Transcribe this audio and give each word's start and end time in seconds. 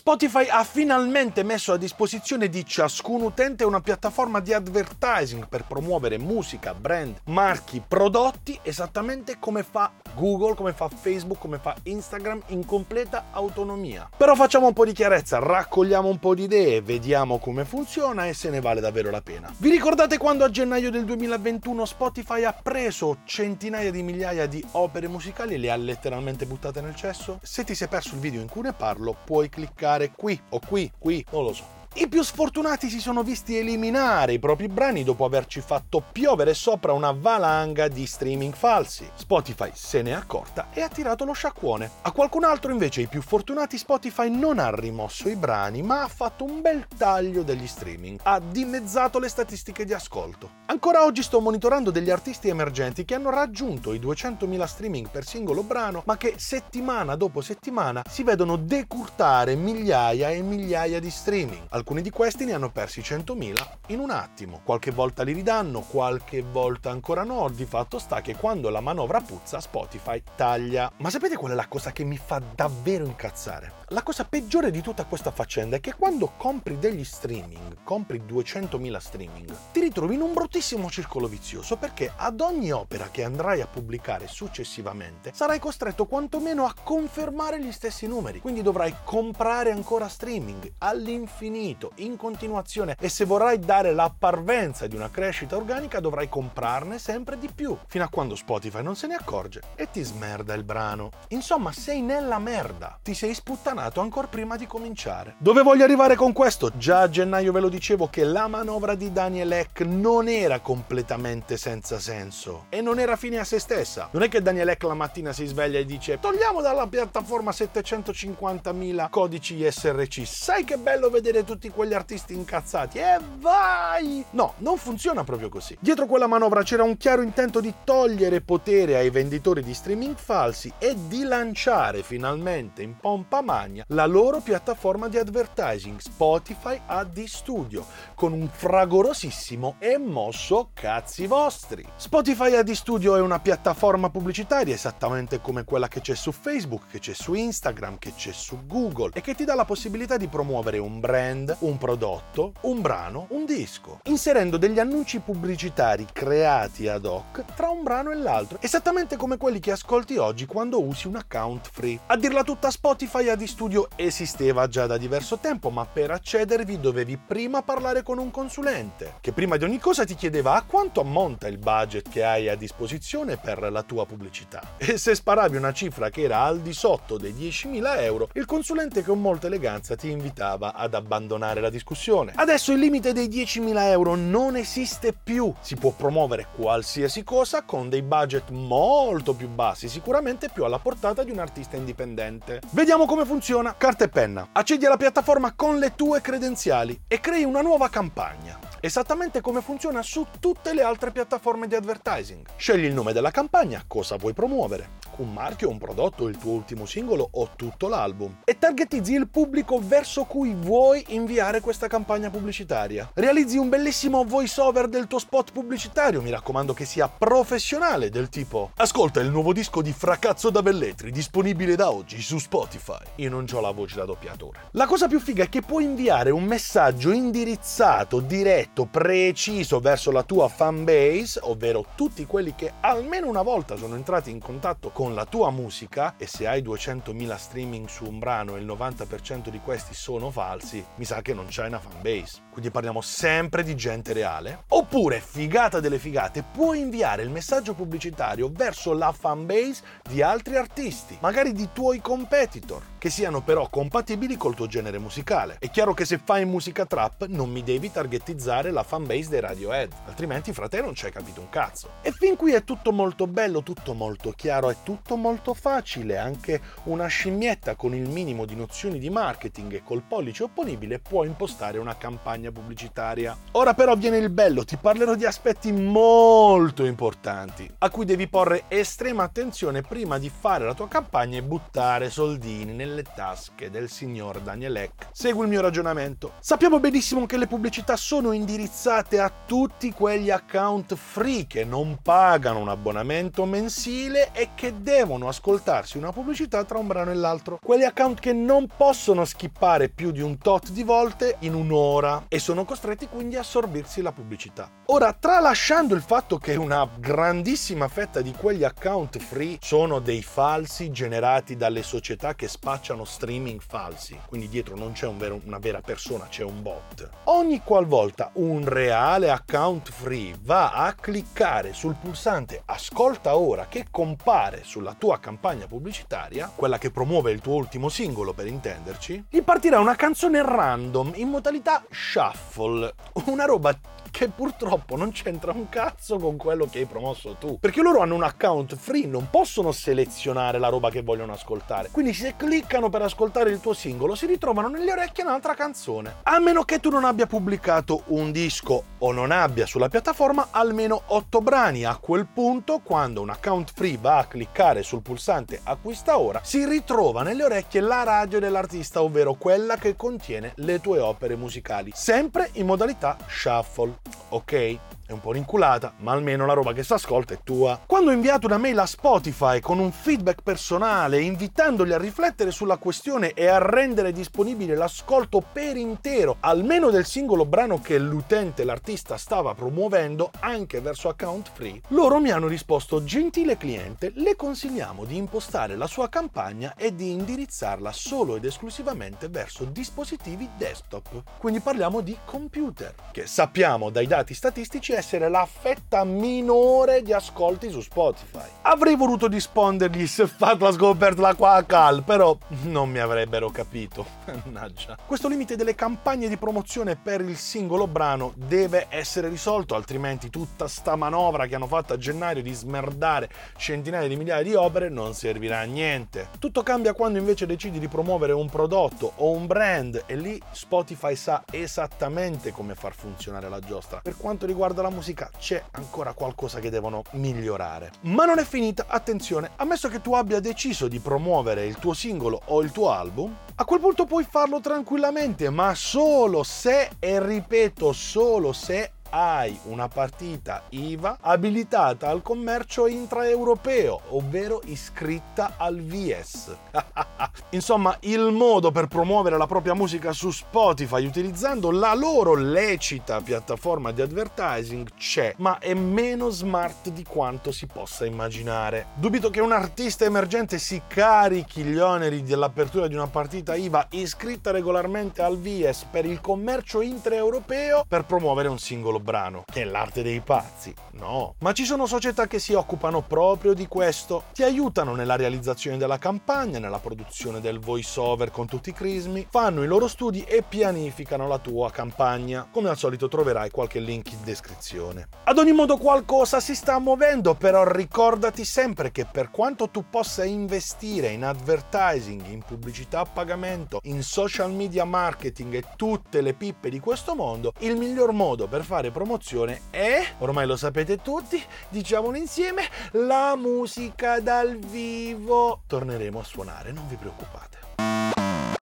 Spotify 0.00 0.46
ha 0.48 0.62
finalmente 0.62 1.42
messo 1.42 1.72
a 1.72 1.76
disposizione 1.76 2.48
di 2.48 2.64
ciascun 2.64 3.20
utente 3.20 3.64
una 3.64 3.80
piattaforma 3.80 4.38
di 4.38 4.52
advertising 4.52 5.48
per 5.48 5.64
promuovere 5.64 6.18
musica, 6.18 6.72
brand, 6.72 7.22
marchi, 7.24 7.82
prodotti 7.86 8.56
esattamente 8.62 9.40
come 9.40 9.64
fa 9.64 9.90
Google, 10.18 10.54
come 10.54 10.72
fa 10.72 10.88
Facebook, 10.88 11.38
come 11.38 11.58
fa 11.58 11.76
Instagram 11.84 12.42
in 12.48 12.64
completa 12.66 13.26
autonomia. 13.30 14.10
Però 14.16 14.34
facciamo 14.34 14.66
un 14.66 14.72
po' 14.72 14.84
di 14.84 14.92
chiarezza, 14.92 15.38
raccogliamo 15.38 16.08
un 16.08 16.18
po' 16.18 16.34
di 16.34 16.42
idee, 16.42 16.82
vediamo 16.82 17.38
come 17.38 17.64
funziona 17.64 18.26
e 18.26 18.34
se 18.34 18.50
ne 18.50 18.60
vale 18.60 18.80
davvero 18.80 19.10
la 19.10 19.22
pena. 19.22 19.52
Vi 19.56 19.70
ricordate 19.70 20.18
quando 20.18 20.44
a 20.44 20.50
gennaio 20.50 20.90
del 20.90 21.04
2021 21.04 21.84
Spotify 21.84 22.42
ha 22.42 22.52
preso 22.52 23.18
centinaia 23.24 23.92
di 23.92 24.02
migliaia 24.02 24.46
di 24.46 24.64
opere 24.72 25.06
musicali 25.06 25.54
e 25.54 25.58
le 25.58 25.70
ha 25.70 25.76
letteralmente 25.76 26.46
buttate 26.46 26.80
nel 26.80 26.96
cesso? 26.96 27.38
Se 27.42 27.62
ti 27.62 27.76
sei 27.76 27.86
perso 27.86 28.14
il 28.14 28.20
video 28.20 28.40
in 28.40 28.48
cui 28.48 28.62
ne 28.62 28.72
parlo, 28.72 29.14
puoi 29.24 29.48
cliccare 29.48 30.10
qui 30.16 30.38
o 30.48 30.58
qui, 30.58 30.90
qui, 30.98 31.24
non 31.30 31.44
lo 31.44 31.52
so. 31.52 31.77
I 32.00 32.06
più 32.06 32.22
sfortunati 32.22 32.88
si 32.90 33.00
sono 33.00 33.24
visti 33.24 33.56
eliminare 33.56 34.34
i 34.34 34.38
propri 34.38 34.68
brani 34.68 35.02
dopo 35.02 35.24
averci 35.24 35.60
fatto 35.60 36.00
piovere 36.12 36.54
sopra 36.54 36.92
una 36.92 37.10
valanga 37.10 37.88
di 37.88 38.06
streaming 38.06 38.54
falsi. 38.54 39.10
Spotify 39.16 39.70
se 39.74 40.02
ne 40.02 40.10
è 40.10 40.12
accorta 40.12 40.68
e 40.72 40.80
ha 40.80 40.88
tirato 40.88 41.24
lo 41.24 41.32
sciacquone. 41.32 41.90
A 42.02 42.12
qualcun 42.12 42.44
altro 42.44 42.70
invece 42.70 43.00
i 43.00 43.08
più 43.08 43.20
fortunati 43.20 43.76
Spotify 43.76 44.30
non 44.30 44.60
ha 44.60 44.72
rimosso 44.72 45.28
i 45.28 45.34
brani 45.34 45.82
ma 45.82 46.02
ha 46.04 46.06
fatto 46.06 46.44
un 46.44 46.60
bel 46.60 46.86
taglio 46.96 47.42
degli 47.42 47.66
streaming. 47.66 48.20
Ha 48.22 48.38
dimezzato 48.38 49.18
le 49.18 49.28
statistiche 49.28 49.84
di 49.84 49.92
ascolto. 49.92 50.50
Ancora 50.66 51.04
oggi 51.04 51.24
sto 51.24 51.40
monitorando 51.40 51.90
degli 51.90 52.10
artisti 52.10 52.48
emergenti 52.48 53.04
che 53.04 53.16
hanno 53.16 53.30
raggiunto 53.30 53.92
i 53.92 53.98
200.000 53.98 54.64
streaming 54.66 55.10
per 55.10 55.26
singolo 55.26 55.64
brano 55.64 56.04
ma 56.06 56.16
che 56.16 56.34
settimana 56.36 57.16
dopo 57.16 57.40
settimana 57.40 58.04
si 58.08 58.22
vedono 58.22 58.54
decurtare 58.54 59.56
migliaia 59.56 60.30
e 60.30 60.42
migliaia 60.42 61.00
di 61.00 61.10
streaming. 61.10 61.66
Alcuni 61.70 61.86
di 62.02 62.10
questi 62.10 62.44
ne 62.44 62.52
hanno 62.52 62.70
persi 62.70 63.00
100.000 63.00 63.54
in 63.86 63.98
un 63.98 64.10
attimo. 64.10 64.60
Qualche 64.62 64.90
volta 64.90 65.22
li 65.22 65.32
ridanno, 65.32 65.80
qualche 65.80 66.42
volta 66.42 66.90
ancora 66.90 67.24
no. 67.24 67.48
Di 67.48 67.64
fatto 67.64 67.98
sta 67.98 68.20
che 68.20 68.36
quando 68.36 68.68
la 68.68 68.80
manovra 68.80 69.20
puzza, 69.20 69.58
Spotify 69.58 70.22
taglia. 70.36 70.92
Ma 70.98 71.08
sapete 71.08 71.36
qual 71.36 71.52
è 71.52 71.54
la 71.54 71.66
cosa 71.66 71.90
che 71.90 72.04
mi 72.04 72.18
fa 72.18 72.42
davvero 72.54 73.06
incazzare? 73.06 73.77
La 73.92 74.02
cosa 74.02 74.26
peggiore 74.26 74.70
di 74.70 74.82
tutta 74.82 75.06
questa 75.06 75.30
faccenda 75.30 75.76
è 75.76 75.80
che 75.80 75.94
quando 75.94 76.32
compri 76.36 76.78
degli 76.78 77.04
streaming, 77.04 77.78
compri 77.84 78.20
200.000 78.20 78.98
streaming, 78.98 79.56
ti 79.72 79.80
ritrovi 79.80 80.14
in 80.14 80.20
un 80.20 80.34
bruttissimo 80.34 80.90
circolo 80.90 81.26
vizioso 81.26 81.76
perché 81.76 82.12
ad 82.14 82.42
ogni 82.42 82.70
opera 82.70 83.08
che 83.10 83.24
andrai 83.24 83.62
a 83.62 83.66
pubblicare 83.66 84.28
successivamente 84.28 85.32
sarai 85.32 85.58
costretto 85.58 86.04
quantomeno 86.04 86.66
a 86.66 86.74
confermare 86.82 87.64
gli 87.64 87.72
stessi 87.72 88.06
numeri. 88.06 88.40
Quindi 88.40 88.60
dovrai 88.60 88.94
comprare 89.04 89.70
ancora 89.70 90.06
streaming 90.06 90.70
all'infinito 90.80 91.36
infinito, 91.38 91.92
in 91.96 92.16
continuazione 92.16 92.94
e 93.00 93.08
se 93.08 93.24
vorrai 93.24 93.58
dare 93.58 93.94
la 93.94 94.14
parvenza 94.16 94.86
di 94.86 94.96
una 94.96 95.10
crescita 95.10 95.56
organica 95.56 95.98
dovrai 95.98 96.28
comprarne 96.28 96.98
sempre 96.98 97.38
di 97.38 97.48
più, 97.54 97.74
fino 97.86 98.04
a 98.04 98.08
quando 98.10 98.36
Spotify 98.36 98.82
non 98.82 98.96
se 98.96 99.06
ne 99.06 99.14
accorge 99.14 99.62
e 99.76 99.88
ti 99.90 100.02
smerda 100.02 100.52
il 100.52 100.64
brano. 100.64 101.08
Insomma, 101.28 101.72
sei 101.72 102.02
nella 102.02 102.38
merda, 102.38 102.98
ti 103.02 103.14
sei 103.14 103.32
sputtanato 103.32 103.76
ancora 104.00 104.26
prima 104.26 104.56
di 104.56 104.66
cominciare. 104.66 105.34
Dove 105.38 105.62
voglio 105.62 105.84
arrivare 105.84 106.16
con 106.16 106.32
questo? 106.32 106.70
Già 106.76 107.00
a 107.00 107.08
gennaio 107.08 107.52
ve 107.52 107.60
lo 107.60 107.68
dicevo 107.68 108.08
che 108.08 108.24
la 108.24 108.48
manovra 108.48 108.94
di 108.94 109.12
Daniel 109.12 109.52
Eck 109.52 109.80
non 109.80 110.28
era 110.28 110.60
completamente 110.60 111.56
senza 111.56 111.98
senso 111.98 112.66
e 112.68 112.80
non 112.80 112.98
era 112.98 113.16
fine 113.16 113.38
a 113.38 113.44
se 113.44 113.58
stessa. 113.58 114.08
Non 114.12 114.22
è 114.22 114.28
che 114.28 114.42
Daniel 114.42 114.70
Eck 114.70 114.82
la 114.84 114.94
mattina 114.94 115.32
si 115.32 115.46
sveglia 115.46 115.78
e 115.78 115.84
dice 115.84 116.18
togliamo 116.18 116.60
dalla 116.60 116.86
piattaforma 116.86 117.50
750.000 117.50 119.08
codici 119.10 119.56
ISRC, 119.56 120.26
sai 120.26 120.64
che 120.64 120.76
bello 120.76 121.10
vedere 121.10 121.44
tutti 121.44 121.68
quegli 121.70 121.94
artisti 121.94 122.34
incazzati 122.34 122.98
e 122.98 123.18
vai! 123.38 124.24
No, 124.30 124.54
non 124.58 124.76
funziona 124.76 125.24
proprio 125.24 125.48
così. 125.48 125.76
Dietro 125.80 126.06
quella 126.06 126.26
manovra 126.26 126.62
c'era 126.62 126.82
un 126.82 126.96
chiaro 126.96 127.22
intento 127.22 127.60
di 127.60 127.72
togliere 127.84 128.40
potere 128.40 128.96
ai 128.96 129.10
venditori 129.10 129.62
di 129.62 129.74
streaming 129.74 130.16
falsi 130.16 130.72
e 130.78 130.96
di 131.06 131.22
lanciare 131.22 132.02
finalmente 132.02 132.82
in 132.82 132.96
pompa 132.96 133.40
magna 133.40 133.66
la 133.88 134.06
loro 134.06 134.40
piattaforma 134.40 135.08
di 135.08 135.18
advertising 135.18 135.98
Spotify 135.98 136.80
AD 136.86 137.24
Studio 137.24 137.84
con 138.14 138.32
un 138.32 138.48
fragorosissimo 138.48 139.76
e 139.78 139.98
mosso 139.98 140.70
cazzi 140.72 141.26
vostri. 141.26 141.86
Spotify 141.96 142.54
AD 142.54 142.70
Studio 142.72 143.16
è 143.16 143.20
una 143.20 143.38
piattaforma 143.38 144.10
pubblicitaria 144.10 144.74
esattamente 144.74 145.40
come 145.40 145.64
quella 145.64 145.88
che 145.88 146.00
c'è 146.00 146.14
su 146.14 146.32
Facebook, 146.32 146.88
che 146.90 146.98
c'è 146.98 147.12
su 147.12 147.34
Instagram, 147.34 147.98
che 147.98 148.14
c'è 148.14 148.32
su 148.32 148.66
Google 148.66 149.10
e 149.12 149.20
che 149.20 149.34
ti 149.34 149.44
dà 149.44 149.54
la 149.54 149.64
possibilità 149.64 150.16
di 150.16 150.28
promuovere 150.28 150.78
un 150.78 151.00
brand, 151.00 151.56
un 151.60 151.76
prodotto, 151.76 152.54
un 152.62 152.80
brano, 152.80 153.26
un 153.30 153.44
disco, 153.44 154.00
inserendo 154.04 154.56
degli 154.56 154.78
annunci 154.78 155.18
pubblicitari 155.20 156.06
creati 156.12 156.88
ad 156.88 157.04
hoc 157.04 157.44
tra 157.54 157.68
un 157.68 157.82
brano 157.82 158.10
e 158.10 158.16
l'altro, 158.16 158.58
esattamente 158.60 159.16
come 159.16 159.36
quelli 159.36 159.60
che 159.60 159.72
ascolti 159.72 160.16
oggi 160.16 160.46
quando 160.46 160.82
usi 160.82 161.06
un 161.06 161.16
account 161.16 161.68
free. 161.70 161.98
A 162.06 162.16
dirla 162.16 162.42
tutta 162.42 162.70
Spotify 162.70 163.28
AD 163.28 163.44
Studio 163.44 163.57
esisteva 163.96 164.68
già 164.68 164.86
da 164.86 164.96
diverso 164.96 165.38
tempo, 165.38 165.70
ma 165.70 165.84
per 165.84 166.12
accedervi 166.12 166.78
dovevi 166.78 167.16
prima 167.16 167.62
parlare 167.62 168.04
con 168.04 168.18
un 168.18 168.30
consulente, 168.30 169.14
che 169.20 169.32
prima 169.32 169.56
di 169.56 169.64
ogni 169.64 169.78
cosa 169.78 170.04
ti 170.04 170.14
chiedeva 170.14 170.54
a 170.54 170.62
quanto 170.62 171.00
ammonta 171.00 171.48
il 171.48 171.58
budget 171.58 172.08
che 172.08 172.22
hai 172.22 172.48
a 172.48 172.54
disposizione 172.54 173.36
per 173.36 173.72
la 173.72 173.82
tua 173.82 174.06
pubblicità. 174.06 174.62
E 174.76 174.96
se 174.96 175.14
sparavi 175.14 175.56
una 175.56 175.72
cifra 175.72 176.08
che 176.08 176.22
era 176.22 176.42
al 176.42 176.60
di 176.60 176.72
sotto 176.72 177.18
dei 177.18 177.32
10.000 177.32 178.00
euro, 178.02 178.28
il 178.34 178.44
consulente 178.44 179.02
con 179.02 179.20
molta 179.20 179.48
eleganza 179.48 179.96
ti 179.96 180.08
invitava 180.08 180.74
ad 180.74 180.94
abbandonare 180.94 181.60
la 181.60 181.70
discussione. 181.70 182.32
Adesso 182.36 182.72
il 182.72 182.78
limite 182.78 183.12
dei 183.12 183.28
10.000 183.28 183.76
euro 183.90 184.14
non 184.14 184.54
esiste 184.54 185.12
più. 185.12 185.52
Si 185.60 185.74
può 185.74 185.90
promuovere 185.90 186.46
qualsiasi 186.54 187.24
cosa 187.24 187.62
con 187.62 187.88
dei 187.88 188.02
budget 188.02 188.50
molto 188.50 189.32
più 189.34 189.48
bassi, 189.48 189.88
sicuramente 189.88 190.48
più 190.48 190.64
alla 190.64 190.78
portata 190.78 191.24
di 191.24 191.32
un 191.32 191.40
artista 191.40 191.76
indipendente. 191.76 192.60
Vediamo 192.70 193.04
come 193.04 193.24
funziona. 193.24 193.46
Carta 193.78 194.04
e 194.04 194.08
penna. 194.10 194.48
Accedi 194.52 194.84
alla 194.84 194.98
piattaforma 194.98 195.54
con 195.54 195.78
le 195.78 195.94
tue 195.94 196.20
credenziali 196.20 197.00
e 197.08 197.18
crei 197.18 197.44
una 197.44 197.62
nuova 197.62 197.88
campagna 197.88 198.67
esattamente 198.80 199.40
come 199.40 199.60
funziona 199.60 200.02
su 200.02 200.26
tutte 200.38 200.74
le 200.74 200.82
altre 200.82 201.10
piattaforme 201.10 201.66
di 201.66 201.74
advertising. 201.74 202.46
Scegli 202.56 202.84
il 202.84 202.94
nome 202.94 203.12
della 203.12 203.30
campagna, 203.30 203.84
cosa 203.86 204.16
vuoi 204.16 204.32
promuovere, 204.32 204.96
un 205.16 205.32
marchio, 205.32 205.68
un 205.68 205.78
prodotto, 205.78 206.28
il 206.28 206.38
tuo 206.38 206.52
ultimo 206.52 206.86
singolo 206.86 207.28
o 207.32 207.50
tutto 207.56 207.88
l'album 207.88 208.38
e 208.44 208.58
targetizzi 208.58 209.14
il 209.14 209.28
pubblico 209.28 209.80
verso 209.82 210.24
cui 210.24 210.54
vuoi 210.54 211.04
inviare 211.08 211.60
questa 211.60 211.88
campagna 211.88 212.30
pubblicitaria. 212.30 213.10
Realizzi 213.14 213.56
un 213.56 213.68
bellissimo 213.68 214.24
voice 214.24 214.60
over 214.60 214.88
del 214.88 215.06
tuo 215.06 215.18
spot 215.18 215.52
pubblicitario, 215.52 216.22
mi 216.22 216.30
raccomando 216.30 216.72
che 216.72 216.84
sia 216.84 217.08
professionale 217.08 218.10
del 218.10 218.28
tipo 218.28 218.70
Ascolta 218.76 219.20
il 219.20 219.30
nuovo 219.30 219.52
disco 219.52 219.82
di 219.82 219.92
Fracazzo 219.92 220.50
da 220.50 220.62
Velletri 220.62 221.10
disponibile 221.10 221.74
da 221.74 221.90
oggi 221.90 222.20
su 222.20 222.38
Spotify. 222.38 223.02
Io 223.16 223.30
non 223.30 223.46
ho 223.50 223.60
la 223.60 223.70
voce 223.70 223.96
da 223.96 224.04
doppiatore. 224.04 224.60
La 224.72 224.86
cosa 224.86 225.08
più 225.08 225.18
figa 225.20 225.44
è 225.44 225.48
che 225.48 225.62
puoi 225.62 225.84
inviare 225.84 226.30
un 226.30 226.44
messaggio 226.44 227.10
indirizzato 227.10 228.20
diretto 228.20 228.67
diretto, 228.68 228.86
preciso 228.86 229.80
verso 229.80 230.10
la 230.10 230.22
tua 230.22 230.48
fan 230.48 230.84
base, 230.84 231.40
ovvero 231.42 231.84
tutti 231.94 232.24
quelli 232.26 232.54
che 232.54 232.72
almeno 232.80 233.28
una 233.28 233.42
volta 233.42 233.76
sono 233.76 233.94
entrati 233.94 234.30
in 234.30 234.40
contatto 234.40 234.90
con 234.90 235.14
la 235.14 235.24
tua 235.24 235.50
musica 235.50 236.14
e 236.16 236.26
se 236.26 236.46
hai 236.46 236.62
200.000 236.62 237.36
streaming 237.36 237.88
su 237.88 238.04
un 238.04 238.18
brano 238.18 238.56
e 238.56 238.60
il 238.60 238.66
90% 238.66 239.48
di 239.48 239.60
questi 239.60 239.94
sono 239.94 240.30
falsi, 240.30 240.84
mi 240.96 241.04
sa 241.04 241.22
che 241.22 241.34
non 241.34 241.46
c'hai 241.48 241.68
una 241.68 241.80
fan 241.80 242.00
base. 242.00 242.46
Quindi 242.50 242.70
parliamo 242.70 243.00
sempre 243.00 243.62
di 243.62 243.76
gente 243.76 244.12
reale. 244.12 244.64
Oppure, 244.68 245.20
figata 245.20 245.80
delle 245.80 245.98
figate, 245.98 246.42
puoi 246.42 246.80
inviare 246.80 247.22
il 247.22 247.30
messaggio 247.30 247.74
pubblicitario 247.74 248.50
verso 248.52 248.92
la 248.92 249.12
fan 249.12 249.46
base 249.46 249.82
di 250.08 250.22
altri 250.22 250.56
artisti, 250.56 251.16
magari 251.20 251.52
di 251.52 251.68
tuoi 251.72 252.00
competitor, 252.00 252.82
che 252.98 253.10
siano 253.10 253.42
però 253.42 253.68
compatibili 253.68 254.36
col 254.36 254.56
tuo 254.56 254.66
genere 254.66 254.98
musicale. 254.98 255.56
È 255.60 255.70
chiaro 255.70 255.94
che 255.94 256.04
se 256.04 256.18
fai 256.18 256.44
musica 256.44 256.84
trap 256.84 257.26
non 257.26 257.48
mi 257.50 257.62
devi 257.62 257.92
targetizzare 257.92 258.57
utilizzare 258.58 258.70
la 258.70 258.82
fanbase 258.82 259.28
dei 259.28 259.40
Radiohead, 259.40 259.92
altrimenti 260.06 260.52
fra 260.52 260.68
te 260.68 260.80
non 260.80 260.94
ci 260.94 261.06
hai 261.06 261.12
capito 261.12 261.40
un 261.40 261.48
cazzo. 261.48 261.90
E 262.02 262.12
fin 262.12 262.36
qui 262.36 262.52
è 262.52 262.64
tutto 262.64 262.92
molto 262.92 263.26
bello, 263.26 263.62
tutto 263.62 263.94
molto 263.94 264.32
chiaro, 264.32 264.70
è 264.70 264.76
tutto 264.82 265.16
molto 265.16 265.54
facile, 265.54 266.18
anche 266.18 266.60
una 266.84 267.06
scimmietta 267.06 267.74
con 267.76 267.94
il 267.94 268.08
minimo 268.08 268.44
di 268.44 268.56
nozioni 268.56 268.98
di 268.98 269.10
marketing 269.10 269.74
e 269.74 269.82
col 269.82 270.02
pollice 270.02 270.44
opponibile 270.44 270.98
può 270.98 271.24
impostare 271.24 271.78
una 271.78 271.96
campagna 271.96 272.50
pubblicitaria. 272.50 273.36
Ora 273.52 273.74
però 273.74 273.94
viene 273.94 274.18
il 274.18 274.30
bello, 274.30 274.64
ti 274.64 274.76
parlerò 274.76 275.14
di 275.14 275.24
aspetti 275.24 275.72
molto 275.72 276.84
importanti, 276.84 277.70
a 277.78 277.90
cui 277.90 278.04
devi 278.04 278.28
porre 278.28 278.64
estrema 278.68 279.24
attenzione 279.24 279.82
prima 279.82 280.18
di 280.18 280.30
fare 280.30 280.64
la 280.64 280.74
tua 280.74 280.88
campagna 280.88 281.38
e 281.38 281.42
buttare 281.42 282.10
soldini 282.10 282.72
nelle 282.72 283.02
tasche 283.02 283.70
del 283.70 283.88
signor 283.88 284.40
Daniel 284.40 284.76
Eck. 284.76 285.08
Segui 285.12 285.44
il 285.44 285.48
mio 285.48 285.60
ragionamento. 285.60 286.32
Sappiamo 286.40 286.80
benissimo 286.80 287.26
che 287.26 287.36
le 287.36 287.46
pubblicità 287.46 287.96
sono 287.96 288.32
in 288.32 288.44
indirizzate 288.48 289.20
a 289.20 289.30
tutti 289.44 289.92
quegli 289.92 290.30
account 290.30 290.94
free 290.94 291.46
che 291.46 291.66
non 291.66 291.98
pagano 292.00 292.60
un 292.60 292.70
abbonamento 292.70 293.44
mensile 293.44 294.30
e 294.32 294.50
che 294.54 294.80
devono 294.80 295.28
ascoltarsi 295.28 295.98
una 295.98 296.12
pubblicità 296.12 296.64
tra 296.64 296.78
un 296.78 296.86
brano 296.86 297.10
e 297.10 297.14
l'altro. 297.14 297.58
Quegli 297.62 297.82
account 297.82 298.20
che 298.20 298.32
non 298.32 298.66
possono 298.74 299.26
skippare 299.26 299.90
più 299.90 300.12
di 300.12 300.22
un 300.22 300.38
tot 300.38 300.70
di 300.70 300.82
volte 300.82 301.36
in 301.40 301.52
un'ora 301.52 302.24
e 302.28 302.38
sono 302.38 302.64
costretti 302.64 303.06
quindi 303.06 303.36
a 303.36 303.40
assorbirsi 303.40 304.00
la 304.00 304.12
pubblicità. 304.12 304.70
Ora, 304.86 305.12
tralasciando 305.12 305.94
il 305.94 306.00
fatto 306.00 306.38
che 306.38 306.56
una 306.56 306.88
grandissima 306.98 307.88
fetta 307.88 308.22
di 308.22 308.32
quegli 308.32 308.64
account 308.64 309.18
free 309.18 309.58
sono 309.60 309.98
dei 309.98 310.22
falsi 310.22 310.90
generati 310.90 311.54
dalle 311.54 311.82
società 311.82 312.34
che 312.34 312.48
spacciano 312.48 313.04
streaming 313.04 313.60
falsi, 313.60 314.18
quindi 314.26 314.48
dietro 314.48 314.74
non 314.74 314.92
c'è 314.92 315.06
un 315.06 315.18
vero, 315.18 315.38
una 315.44 315.58
vera 315.58 315.82
persona, 315.82 316.28
c'è 316.28 316.44
un 316.44 316.62
bot. 316.62 317.10
Ogni 317.24 317.60
qualvolta 317.62 318.30
un 318.38 318.64
reale 318.64 319.30
account 319.30 319.90
free. 319.90 320.34
Va 320.42 320.72
a 320.72 320.92
cliccare 320.92 321.72
sul 321.72 321.96
pulsante 322.00 322.62
ascolta 322.66 323.36
ora 323.36 323.66
che 323.68 323.86
compare 323.90 324.62
sulla 324.64 324.94
tua 324.94 325.18
campagna 325.18 325.66
pubblicitaria, 325.66 326.50
quella 326.54 326.78
che 326.78 326.90
promuove 326.90 327.32
il 327.32 327.40
tuo 327.40 327.54
ultimo 327.54 327.88
singolo 327.88 328.32
per 328.32 328.46
intenderci, 328.46 329.26
gli 329.28 329.42
partirà 329.42 329.80
una 329.80 329.96
canzone 329.96 330.42
random 330.42 331.12
in 331.16 331.28
modalità 331.28 331.84
shuffle, 331.90 332.94
una 333.26 333.44
roba 333.44 333.76
che 334.10 334.28
purtroppo 334.28 334.96
non 334.96 335.12
c'entra 335.12 335.52
un 335.52 335.68
cazzo 335.68 336.18
con 336.18 336.36
quello 336.36 336.66
che 336.66 336.80
hai 336.80 336.86
promosso 336.86 337.36
tu. 337.38 337.58
Perché 337.58 337.82
loro 337.82 338.00
hanno 338.00 338.14
un 338.14 338.22
account 338.22 338.76
free, 338.76 339.06
non 339.06 339.28
possono 339.30 339.72
selezionare 339.72 340.58
la 340.58 340.68
roba 340.68 340.90
che 340.90 341.02
vogliono 341.02 341.32
ascoltare. 341.32 341.88
Quindi 341.90 342.12
se 342.12 342.34
cliccano 342.36 342.88
per 342.88 343.02
ascoltare 343.02 343.50
il 343.50 343.60
tuo 343.60 343.72
singolo, 343.72 344.14
si 344.14 344.26
ritrovano 344.26 344.68
nelle 344.68 344.92
orecchie 344.92 345.24
un'altra 345.24 345.54
canzone. 345.54 346.16
A 346.24 346.38
meno 346.38 346.62
che 346.62 346.80
tu 346.80 346.90
non 346.90 347.04
abbia 347.04 347.26
pubblicato 347.26 348.02
un 348.06 348.32
disco 348.32 348.84
o 348.98 349.12
non 349.12 349.30
abbia 349.30 349.66
sulla 349.66 349.88
piattaforma 349.88 350.48
almeno 350.50 351.02
8 351.06 351.40
brani. 351.40 351.84
A 351.84 351.96
quel 351.96 352.26
punto, 352.26 352.80
quando 352.82 353.20
un 353.20 353.30
account 353.30 353.72
free 353.74 353.98
va 354.00 354.18
a 354.18 354.26
cliccare 354.26 354.82
sul 354.82 355.02
pulsante 355.02 355.60
acquista 355.62 356.18
ora, 356.18 356.40
si 356.42 356.64
ritrova 356.64 357.22
nelle 357.22 357.44
orecchie 357.44 357.80
la 357.80 358.02
radio 358.02 358.38
dell'artista, 358.38 359.02
ovvero 359.02 359.34
quella 359.34 359.76
che 359.76 359.96
contiene 359.96 360.52
le 360.56 360.80
tue 360.80 360.98
opere 360.98 361.36
musicali, 361.36 361.92
sempre 361.94 362.50
in 362.54 362.66
modalità 362.66 363.16
shuffle 363.26 363.97
ok? 364.30 364.80
È 365.08 365.12
un 365.12 365.20
po' 365.20 365.32
rinculata, 365.32 365.94
ma 366.00 366.12
almeno 366.12 366.44
la 366.44 366.52
roba 366.52 366.74
che 366.74 366.82
si 366.82 366.92
ascolta 366.92 367.32
è 367.32 367.38
tua. 367.42 367.80
Quando 367.86 368.10
ho 368.10 368.12
inviato 368.12 368.46
una 368.46 368.58
mail 368.58 368.78
a 368.78 368.84
Spotify 368.84 369.58
con 369.58 369.78
un 369.78 369.90
feedback 369.90 370.42
personale, 370.42 371.22
invitandoli 371.22 371.94
a 371.94 371.98
riflettere 371.98 372.50
sulla 372.50 372.76
questione 372.76 373.32
e 373.32 373.46
a 373.46 373.56
rendere 373.56 374.12
disponibile 374.12 374.76
l'ascolto 374.76 375.42
per 375.50 375.78
intero, 375.78 376.36
almeno 376.40 376.90
del 376.90 377.06
singolo 377.06 377.46
brano 377.46 377.80
che 377.80 377.96
l'utente, 377.96 378.64
l'artista 378.64 379.16
stava 379.16 379.54
promuovendo, 379.54 380.30
anche 380.40 380.82
verso 380.82 381.08
account 381.08 381.52
free, 381.54 381.80
loro 381.88 382.20
mi 382.20 382.30
hanno 382.30 382.46
risposto: 382.46 383.02
Gentile 383.02 383.56
cliente, 383.56 384.12
le 384.14 384.36
consigliamo 384.36 385.06
di 385.06 385.16
impostare 385.16 385.74
la 385.76 385.86
sua 385.86 386.10
campagna 386.10 386.74
e 386.76 386.94
di 386.94 387.12
indirizzarla 387.12 387.92
solo 387.92 388.36
ed 388.36 388.44
esclusivamente 388.44 389.30
verso 389.30 389.64
dispositivi 389.64 390.50
desktop. 390.58 391.22
Quindi 391.38 391.60
parliamo 391.60 392.02
di 392.02 392.14
computer, 392.26 392.92
che 393.10 393.26
sappiamo 393.26 393.88
dai 393.88 394.06
dati 394.06 394.34
statistici 394.34 394.96
essere 394.98 395.28
la 395.28 395.46
fetta 395.50 396.04
minore 396.04 397.02
di 397.02 397.12
ascolti 397.12 397.70
su 397.70 397.80
Spotify. 397.80 398.46
Avrei 398.62 398.96
voluto 398.96 399.28
rispondergli 399.28 400.06
se 400.06 400.26
fatto 400.26 400.64
la 400.64 400.72
scoperta 400.72 401.20
la 401.20 401.34
qua 401.34 401.52
a 401.52 401.64
cal, 401.64 402.02
però 402.02 402.36
non 402.62 402.90
mi 402.90 402.98
avrebbero 402.98 403.50
capito. 403.50 404.04
Mannaggia. 404.44 404.96
Questo 405.06 405.28
limite 405.28 405.56
delle 405.56 405.74
campagne 405.74 406.28
di 406.28 406.36
promozione 406.36 406.96
per 406.96 407.20
il 407.20 407.36
singolo 407.36 407.86
brano 407.86 408.32
deve 408.34 408.86
essere 408.88 409.28
risolto, 409.28 409.74
altrimenti 409.74 410.30
tutta 410.30 410.68
sta 410.68 410.96
manovra 410.96 411.46
che 411.46 411.54
hanno 411.54 411.66
fatto 411.66 411.92
a 411.92 411.96
gennaio 411.96 412.42
di 412.42 412.52
smerdare 412.52 413.28
centinaia 413.56 414.08
di 414.08 414.16
migliaia 414.16 414.42
di 414.42 414.54
opere 414.54 414.88
non 414.88 415.14
servirà 415.14 415.60
a 415.60 415.64
niente. 415.64 416.28
Tutto 416.38 416.62
cambia 416.62 416.92
quando 416.92 417.18
invece 417.18 417.46
decidi 417.46 417.78
di 417.78 417.88
promuovere 417.88 418.32
un 418.32 418.48
prodotto 418.48 419.12
o 419.16 419.30
un 419.30 419.46
brand 419.46 420.02
e 420.06 420.16
lì 420.16 420.40
Spotify 420.50 421.14
sa 421.14 421.44
esattamente 421.50 422.50
come 422.50 422.74
far 422.74 422.94
funzionare 422.94 423.48
la 423.48 423.60
giostra. 423.60 424.00
Per 424.02 424.16
quanto 424.16 424.46
riguarda 424.46 424.82
la 424.82 424.87
la 424.88 424.94
musica 424.94 425.30
c'è 425.38 425.62
ancora 425.72 426.12
qualcosa 426.14 426.58
che 426.58 426.70
devono 426.70 427.02
migliorare. 427.12 427.92
Ma 428.02 428.24
non 428.24 428.38
è 428.38 428.44
finita, 428.44 428.86
attenzione, 428.88 429.50
ammesso 429.56 429.88
che 429.88 430.00
tu 430.00 430.14
abbia 430.14 430.40
deciso 430.40 430.88
di 430.88 430.98
promuovere 430.98 431.66
il 431.66 431.76
tuo 431.78 431.92
singolo 431.92 432.40
o 432.46 432.62
il 432.62 432.72
tuo 432.72 432.90
album, 432.90 433.34
a 433.54 433.64
quel 433.64 433.80
punto 433.80 434.06
puoi 434.06 434.24
farlo 434.28 434.60
tranquillamente, 434.60 435.50
ma 435.50 435.74
solo 435.74 436.42
se, 436.42 436.90
e 436.98 437.24
ripeto, 437.24 437.92
solo 437.92 438.52
se 438.52 438.92
hai 439.10 439.58
una 439.64 439.88
partita 439.88 440.64
IVA 440.70 441.18
abilitata 441.20 442.08
al 442.08 442.22
commercio 442.22 442.86
intraeuropeo, 442.86 444.00
ovvero 444.08 444.60
iscritta 444.64 445.54
al 445.56 445.80
VS. 445.80 446.56
Insomma, 447.50 447.96
il 448.00 448.30
modo 448.30 448.70
per 448.70 448.86
promuovere 448.86 449.36
la 449.36 449.46
propria 449.46 449.74
musica 449.74 450.12
su 450.12 450.30
Spotify 450.30 451.04
utilizzando 451.04 451.70
la 451.70 451.94
loro 451.94 452.34
lecita 452.34 453.20
piattaforma 453.20 453.90
di 453.92 454.02
advertising 454.02 454.88
c'è, 454.96 455.34
ma 455.38 455.58
è 455.58 455.74
meno 455.74 456.28
smart 456.28 456.90
di 456.90 457.04
quanto 457.04 457.52
si 457.52 457.66
possa 457.66 458.04
immaginare. 458.04 458.88
Dubito 458.94 459.30
che 459.30 459.40
un 459.40 459.52
artista 459.52 460.04
emergente 460.04 460.58
si 460.58 460.82
carichi 460.86 461.62
gli 461.62 461.78
oneri 461.78 462.22
dell'apertura 462.22 462.86
di 462.86 462.94
una 462.94 463.06
partita 463.06 463.54
IVA 463.54 463.86
iscritta 463.90 464.50
regolarmente 464.50 465.22
al 465.22 465.38
VS 465.38 465.86
per 465.90 466.04
il 466.04 466.20
commercio 466.20 466.80
intraeuropeo 466.80 467.84
per 467.88 468.04
promuovere 468.04 468.48
un 468.48 468.58
singolo 468.58 468.97
singolo 468.98 469.00
brano, 469.00 469.44
è 469.52 469.64
l'arte 469.64 470.02
dei 470.02 470.20
pazzi. 470.20 470.74
No, 470.92 471.34
ma 471.38 471.52
ci 471.52 471.64
sono 471.64 471.86
società 471.86 472.26
che 472.26 472.38
si 472.38 472.54
occupano 472.54 473.02
proprio 473.02 473.54
di 473.54 473.66
questo, 473.66 474.24
ti 474.34 474.42
aiutano 474.42 474.94
nella 474.94 475.16
realizzazione 475.16 475.76
della 475.76 475.98
campagna, 475.98 476.58
nella 476.58 476.78
produzione 476.78 477.40
del 477.40 477.60
voice 477.60 478.00
over 478.00 478.30
con 478.30 478.46
tutti 478.46 478.70
i 478.70 478.72
crismi, 478.72 479.26
fanno 479.30 479.62
i 479.62 479.66
loro 479.66 479.86
studi 479.86 480.22
e 480.22 480.42
pianificano 480.46 481.28
la 481.28 481.38
tua 481.38 481.70
campagna. 481.70 482.48
Come 482.50 482.68
al 482.68 482.76
solito 482.76 483.08
troverai 483.08 483.50
qualche 483.50 483.78
link 483.78 484.10
in 484.12 484.24
descrizione. 484.24 485.08
Ad 485.24 485.38
ogni 485.38 485.52
modo 485.52 485.76
qualcosa 485.76 486.40
si 486.40 486.54
sta 486.54 486.78
muovendo, 486.78 487.34
però 487.34 487.70
ricordati 487.70 488.44
sempre 488.44 488.90
che 488.90 489.04
per 489.04 489.30
quanto 489.30 489.68
tu 489.68 489.84
possa 489.88 490.24
investire 490.24 491.08
in 491.08 491.24
advertising, 491.24 492.26
in 492.26 492.42
pubblicità 492.42 493.00
a 493.00 493.06
pagamento, 493.06 493.80
in 493.84 494.02
social 494.02 494.50
media 494.50 494.84
marketing 494.84 495.54
e 495.54 495.64
tutte 495.76 496.20
le 496.20 496.34
pippe 496.34 496.70
di 496.70 496.80
questo 496.80 497.14
mondo, 497.14 497.52
il 497.60 497.76
miglior 497.76 498.12
modo 498.12 498.48
per 498.48 498.64
fare 498.64 498.87
fare 498.88 498.90
promozione 498.90 499.60
è, 499.70 500.02
ormai 500.18 500.46
lo 500.46 500.56
sapete 500.56 500.98
tutti, 500.98 501.42
diciamolo 501.68 502.16
insieme, 502.16 502.62
la 502.92 503.36
musica 503.36 504.20
dal 504.20 504.56
vivo. 504.56 505.62
Torneremo 505.66 506.20
a 506.20 506.24
suonare, 506.24 506.72
non 506.72 506.88
vi 506.88 506.96
preoccupate. 506.96 507.57